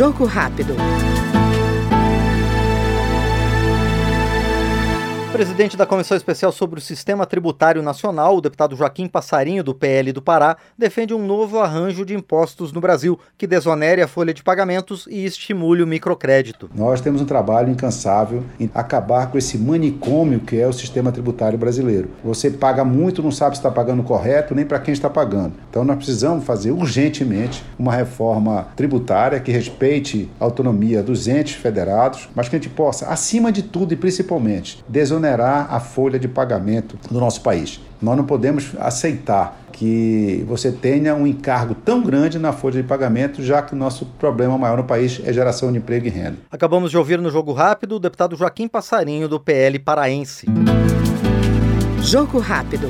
Jogo 0.00 0.24
rápido. 0.24 0.74
Presidente 5.40 5.74
da 5.74 5.86
Comissão 5.86 6.18
Especial 6.18 6.52
sobre 6.52 6.78
o 6.78 6.82
Sistema 6.82 7.24
Tributário 7.24 7.80
Nacional, 7.80 8.36
o 8.36 8.42
deputado 8.42 8.76
Joaquim 8.76 9.08
Passarinho, 9.08 9.64
do 9.64 9.74
PL 9.74 10.12
do 10.12 10.20
Pará, 10.20 10.58
defende 10.76 11.14
um 11.14 11.26
novo 11.26 11.60
arranjo 11.60 12.04
de 12.04 12.12
impostos 12.12 12.72
no 12.72 12.78
Brasil 12.82 13.18
que 13.38 13.46
desonere 13.46 14.02
a 14.02 14.06
folha 14.06 14.34
de 14.34 14.42
pagamentos 14.42 15.08
e 15.10 15.24
estimule 15.24 15.82
o 15.82 15.86
microcrédito. 15.86 16.68
Nós 16.74 17.00
temos 17.00 17.22
um 17.22 17.24
trabalho 17.24 17.70
incansável 17.70 18.44
em 18.60 18.70
acabar 18.74 19.30
com 19.30 19.38
esse 19.38 19.56
manicômio 19.56 20.40
que 20.40 20.60
é 20.60 20.66
o 20.66 20.74
sistema 20.74 21.10
tributário 21.10 21.58
brasileiro. 21.58 22.10
Você 22.22 22.50
paga 22.50 22.84
muito, 22.84 23.22
não 23.22 23.32
sabe 23.32 23.56
se 23.56 23.60
está 23.60 23.70
pagando 23.70 24.02
correto 24.02 24.54
nem 24.54 24.66
para 24.66 24.78
quem 24.78 24.92
está 24.92 25.08
pagando. 25.08 25.54
Então 25.70 25.86
nós 25.86 25.96
precisamos 25.96 26.44
fazer 26.44 26.70
urgentemente 26.70 27.64
uma 27.78 27.94
reforma 27.94 28.68
tributária 28.76 29.40
que 29.40 29.50
respeite 29.50 30.30
a 30.38 30.44
autonomia 30.44 31.02
dos 31.02 31.26
entes 31.26 31.54
federados, 31.54 32.28
mas 32.34 32.46
que 32.46 32.56
a 32.56 32.58
gente 32.58 32.68
possa, 32.68 33.06
acima 33.06 33.50
de 33.50 33.62
tudo 33.62 33.94
e 33.94 33.96
principalmente, 33.96 34.84
desonerar 34.86 35.29
a 35.38 35.78
folha 35.78 36.18
de 36.18 36.26
pagamento 36.26 36.98
do 37.10 37.20
nosso 37.20 37.42
país. 37.42 37.80
Nós 38.00 38.16
não 38.16 38.24
podemos 38.24 38.72
aceitar 38.78 39.60
que 39.72 40.44
você 40.48 40.72
tenha 40.72 41.14
um 41.14 41.26
encargo 41.26 41.74
tão 41.74 42.02
grande 42.02 42.38
na 42.38 42.52
folha 42.52 42.82
de 42.82 42.88
pagamento, 42.88 43.42
já 43.42 43.62
que 43.62 43.74
o 43.74 43.76
nosso 43.76 44.06
problema 44.18 44.58
maior 44.58 44.78
no 44.78 44.84
país 44.84 45.20
é 45.24 45.32
geração 45.32 45.70
de 45.70 45.78
emprego 45.78 46.06
e 46.06 46.10
renda. 46.10 46.36
Acabamos 46.50 46.90
de 46.90 46.98
ouvir 46.98 47.18
no 47.18 47.30
Jogo 47.30 47.52
Rápido 47.52 47.96
o 47.96 48.00
deputado 48.00 48.36
Joaquim 48.36 48.68
Passarinho, 48.68 49.28
do 49.28 49.38
PL 49.38 49.78
Paraense. 49.78 50.46
Jogo 52.02 52.38
Rápido. 52.38 52.88